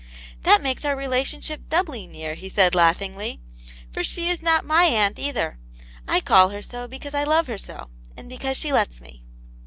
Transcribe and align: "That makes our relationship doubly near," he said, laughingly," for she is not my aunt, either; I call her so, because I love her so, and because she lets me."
"That 0.41 0.63
makes 0.63 0.83
our 0.83 0.95
relationship 0.95 1.69
doubly 1.69 2.07
near," 2.07 2.33
he 2.33 2.49
said, 2.49 2.73
laughingly," 2.73 3.39
for 3.93 4.03
she 4.03 4.31
is 4.31 4.41
not 4.41 4.65
my 4.65 4.85
aunt, 4.85 5.19
either; 5.19 5.59
I 6.07 6.21
call 6.21 6.49
her 6.49 6.63
so, 6.63 6.87
because 6.87 7.13
I 7.13 7.23
love 7.23 7.45
her 7.45 7.59
so, 7.59 7.91
and 8.17 8.27
because 8.27 8.57
she 8.57 8.73
lets 8.73 8.99
me." 8.99 9.21